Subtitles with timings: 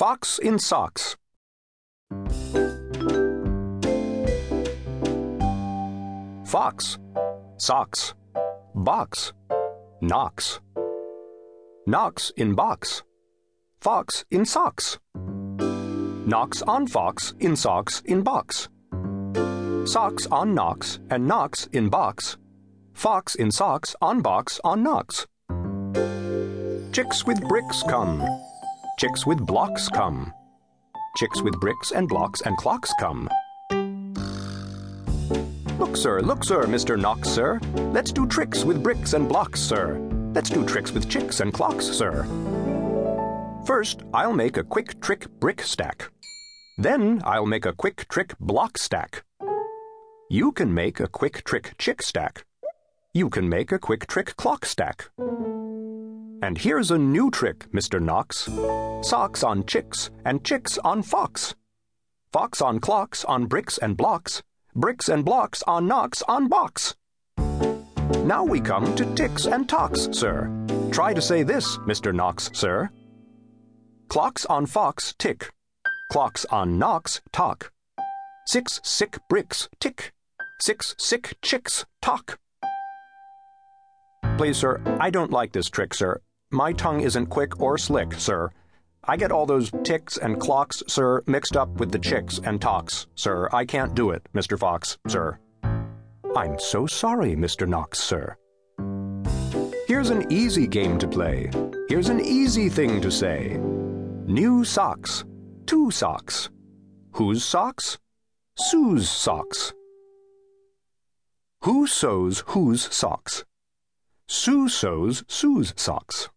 [0.00, 1.14] Fox in socks.
[6.46, 6.98] Fox,
[7.58, 8.14] socks,
[8.74, 9.34] box,
[10.00, 10.60] Knox.
[11.86, 13.02] Knox in box,
[13.82, 14.98] fox in socks.
[15.18, 18.70] Knox on fox in socks in box.
[19.84, 22.38] Socks on Knox and Knox in box.
[22.94, 25.26] Fox in socks on box on Knox.
[26.90, 28.26] Chicks with bricks come.
[29.00, 30.30] Chicks with blocks come.
[31.16, 33.30] Chicks with bricks and blocks and clocks come.
[35.78, 37.00] Look, sir, look, sir, Mr.
[37.00, 37.58] Knox, sir.
[37.94, 39.98] Let's do tricks with bricks and blocks, sir.
[40.34, 42.26] Let's do tricks with chicks and clocks, sir.
[43.64, 46.10] First, I'll make a quick trick brick stack.
[46.76, 49.24] Then I'll make a quick trick block stack.
[50.28, 52.44] You can make a quick trick chick stack.
[53.14, 55.08] You can make a quick trick clock stack.
[56.42, 58.00] And here's a new trick, Mr.
[58.00, 58.48] Knox.
[59.06, 61.54] Socks on chicks and chicks on fox.
[62.32, 64.42] Fox on clocks on bricks and blocks.
[64.74, 66.94] Bricks and blocks on Knox on box.
[68.24, 70.50] Now we come to ticks and tocks, sir.
[70.92, 72.14] Try to say this, Mr.
[72.14, 72.90] Knox, sir.
[74.08, 75.50] Clocks on fox tick.
[76.10, 77.70] Clocks on Knox talk.
[78.46, 80.12] Six sick bricks tick.
[80.60, 82.38] Six sick chicks talk.
[84.38, 86.20] Please, sir, I don't like this trick, sir.
[86.52, 88.50] My tongue isn't quick or slick, sir.
[89.04, 93.06] I get all those ticks and clocks, sir, mixed up with the chicks and talks,
[93.14, 93.48] sir.
[93.52, 94.58] I can't do it, Mr.
[94.58, 95.38] Fox, sir.
[96.34, 97.68] I'm so sorry, Mr.
[97.68, 98.36] Knox, sir.
[99.86, 101.52] Here's an easy game to play.
[101.88, 103.56] Here's an easy thing to say.
[104.26, 105.24] New socks.
[105.66, 106.50] Two socks.
[107.12, 107.96] Whose socks?
[108.56, 109.72] Sue's socks.
[111.62, 113.44] Who sews whose socks?
[114.26, 116.28] Sue sews Sue's socks.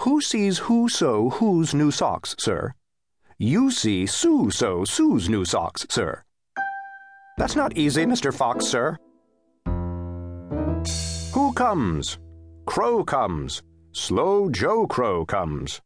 [0.00, 2.72] Who sees who sew whose new socks, sir?
[3.36, 6.24] You see Sue sew Sue's new socks, sir.
[7.36, 8.32] That's not easy, Mr.
[8.32, 8.96] Fox, sir.
[11.34, 12.18] Who comes?
[12.64, 13.62] Crow comes.
[13.92, 15.82] Slow Joe Crow comes.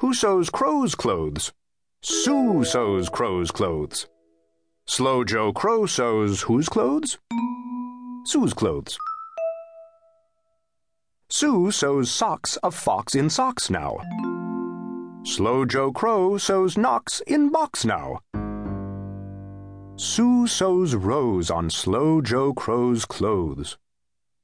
[0.00, 1.54] Who sews Crow's clothes?
[2.02, 4.06] Sue sews Crow's clothes.
[4.84, 7.16] Slow Joe Crow sews whose clothes?
[8.26, 8.98] Sue's clothes.
[11.30, 13.98] Sue sews socks of fox in socks now.
[15.24, 18.20] Slow Joe Crow sews Knox in box now.
[19.96, 23.76] Sue sews rows on Slow Joe Crow's clothes.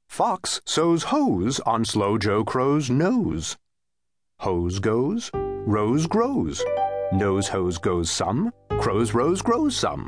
[0.07, 3.57] Fox sews hose on Slow Joe Crow's nose.
[4.41, 6.63] Hose goes, rose grows.
[7.11, 10.07] Nose hose goes some, crow's rose grows some.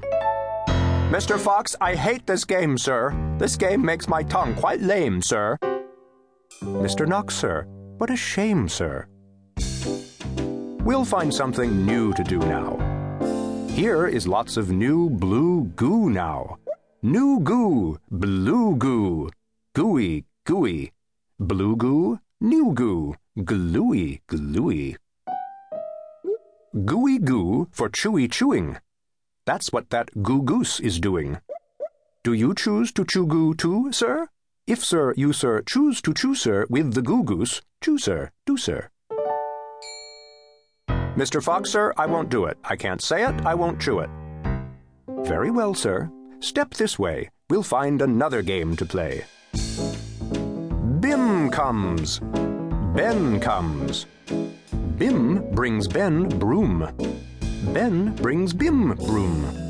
[1.10, 1.40] Mr.
[1.40, 3.16] Fox, I hate this game, sir.
[3.40, 5.58] This game makes my tongue quite lame, sir.
[6.62, 7.08] Mr.
[7.08, 7.66] Knox, sir.
[7.98, 9.08] What a shame, sir.
[10.84, 12.78] We'll find something new to do now.
[13.70, 16.58] Here is lots of new blue goo now.
[17.02, 19.30] New goo, blue goo,
[19.74, 20.92] gooey, gooey,
[21.40, 24.96] blue goo, new goo, gluey, gluey.
[26.86, 28.78] Gooey goo for chewy chewing.
[29.46, 31.40] That's what that goo goose is doing.
[32.24, 34.28] Do you choose to chew goo too, sir?
[34.68, 38.58] If, sir, you, sir, choose to chew, sir, with the goo goose, chew, sir, do,
[38.58, 38.90] sir.
[40.90, 41.42] Mr.
[41.42, 42.58] Fox, sir, I won't do it.
[42.66, 44.10] I can't say it, I won't chew it.
[45.24, 46.12] Very well, sir.
[46.42, 47.30] Step this way.
[47.50, 49.24] We'll find another game to play.
[51.00, 52.20] Bim comes.
[52.94, 54.06] Ben comes.
[54.98, 56.94] Bim brings Ben broom.
[57.74, 59.64] Ben brings Bim broom.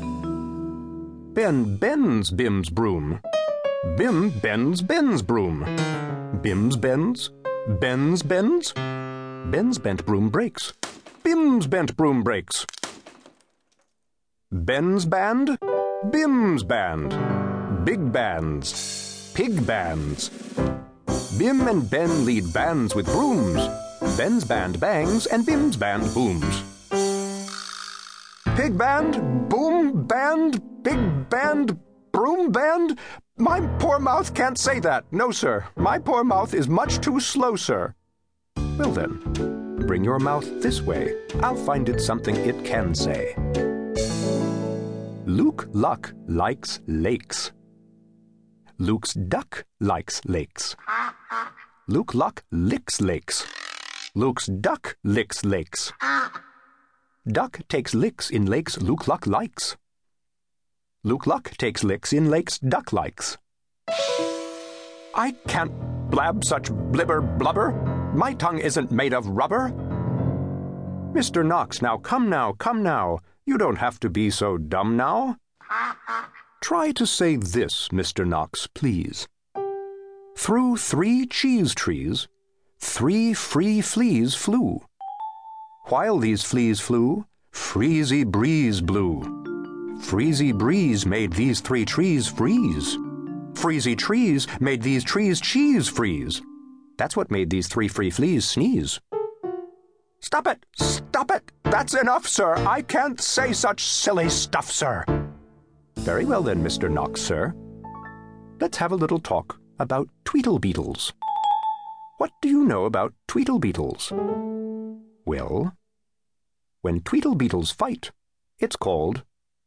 [1.34, 3.20] Ben bends Bim's broom.
[3.84, 5.64] Bim bends Ben's broom.
[6.42, 7.30] Bim's bends.
[7.80, 8.72] Ben's bends.
[8.72, 10.72] Ben's bent broom breaks.
[11.22, 12.66] Bim's bent broom breaks.
[14.50, 15.58] Ben's band.
[16.10, 17.84] Bim's band.
[17.84, 19.32] Big bands.
[19.34, 20.30] Pig bands.
[21.38, 23.68] Bim and Ben lead bands with brooms.
[24.16, 26.64] Ben's band bangs and Bim's band booms.
[28.56, 31.78] Pig band, boom band, big band,
[32.10, 32.98] broom band?
[33.38, 35.04] My poor mouth can't say that.
[35.12, 35.64] No, sir.
[35.76, 37.94] My poor mouth is much too slow, sir.
[38.76, 41.14] Well, then, bring your mouth this way.
[41.40, 43.36] I'll find it something it can say.
[45.24, 47.52] Luke Luck likes lakes.
[48.78, 50.74] Luke's duck likes lakes.
[51.86, 53.46] Luke Luck licks lakes.
[54.16, 55.92] Luke's duck licks lakes.
[57.26, 59.76] Duck takes licks in lakes Luke Luck likes.
[61.04, 63.38] Luke Luck takes licks in lakes Duck likes.
[65.14, 65.72] I can't
[66.10, 67.72] blab such blibber blubber.
[68.14, 69.70] My tongue isn't made of rubber.
[71.12, 71.46] Mr.
[71.46, 73.18] Knox, now come now, come now.
[73.46, 75.36] You don't have to be so dumb now.
[76.60, 78.26] Try to say this, Mr.
[78.26, 79.28] Knox, please.
[80.36, 82.28] Through three cheese trees,
[82.78, 84.82] three free fleas flew.
[85.86, 89.47] While these fleas flew, freezy breeze blew.
[90.00, 92.96] Freezy breeze made these three trees freeze.
[93.52, 96.40] Freezy trees made these trees cheese freeze.
[96.96, 99.00] That's what made these three free fleas sneeze.
[100.20, 100.64] Stop it!
[100.76, 101.52] Stop it!
[101.64, 102.54] That's enough, sir!
[102.66, 105.04] I can't say such silly stuff, sir!
[105.96, 106.90] Very well then, Mr.
[106.90, 107.54] Knox, sir.
[108.60, 111.12] Let's have a little talk about tweedle beetles.
[112.18, 114.12] What do you know about tweedle beetles?
[115.24, 115.76] Well,
[116.82, 118.10] when tweedle beetles fight,
[118.58, 119.22] it's called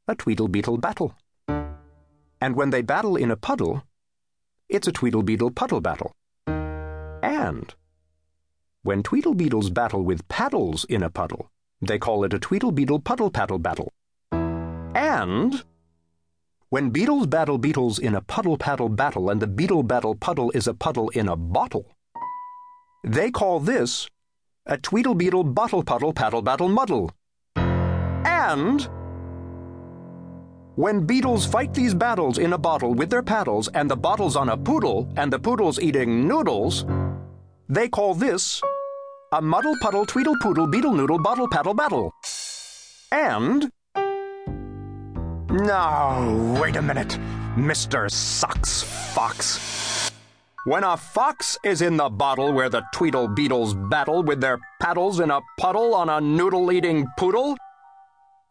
[0.08, 1.16] a tweedle beetle battle.
[1.48, 3.84] And when they battle in a puddle,
[4.68, 6.12] it's a tweedle beetle puddle battle.
[6.48, 7.74] And
[8.84, 11.52] when tweedle beetles battle with paddles in a puddle,
[11.82, 13.92] they call it a tweedle beetle puddle paddle battle.
[14.32, 15.64] And
[16.70, 20.68] when beetles battle beetles in a puddle paddle battle and the beetle battle puddle is
[20.68, 21.86] a puddle in a bottle,
[23.04, 24.08] they call this
[24.66, 27.12] a tweedle beetle bottle puddle paddle battle muddle.
[27.56, 28.90] And
[30.76, 34.50] when beetles fight these battles in a bottle with their paddles and the bottle's on
[34.50, 36.86] a poodle and the poodle's eating noodles,
[37.68, 38.62] they call this
[39.34, 42.14] a muddle puddle tweedle poodle beetle noodle bottle paddle battle.
[43.12, 43.72] And
[45.50, 47.20] now, wait a minute,
[47.58, 48.10] Mr.
[48.10, 48.84] Socks
[49.14, 50.12] Fox.
[50.64, 55.20] When a fox is in the bottle where the Tweedle Beetles battle with their paddles
[55.20, 57.58] in a puddle on a noodle eating poodle,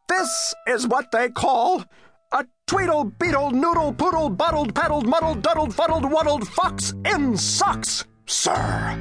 [0.09, 1.85] this is what they call
[2.33, 8.97] a Tweedle Beetle Noodle Poodle Bottled Paddled Muddled Duddled Fuddled Waddled Fox in Socks, sir.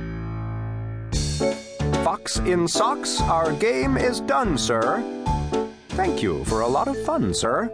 [2.03, 5.03] Fox in Socks, our game is done, sir.
[5.89, 7.69] Thank you for a lot of fun, sir.